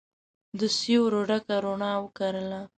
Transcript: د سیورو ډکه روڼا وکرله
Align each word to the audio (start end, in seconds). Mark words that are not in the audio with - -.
د 0.59 0.61
سیورو 0.77 1.19
ډکه 1.29 1.55
روڼا 1.63 1.91
وکرله 2.03 2.61